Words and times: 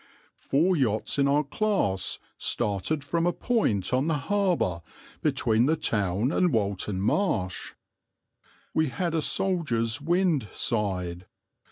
"Four 0.39 0.75
yachts 0.75 1.19
in 1.19 1.27
our 1.27 1.43
class 1.43 2.17
started 2.39 3.03
from 3.03 3.27
a 3.27 3.31
point 3.31 3.93
on 3.93 4.07
the 4.07 4.17
harbour 4.17 4.81
between 5.21 5.67
the 5.67 5.75
town 5.75 6.31
and 6.31 6.51
Walton 6.51 6.99
Marsh. 6.99 7.73
We 8.73 8.87
had 8.87 9.13
a 9.13 9.21
soldier's 9.21 10.01
wind 10.01 10.47
(side). 10.53 11.27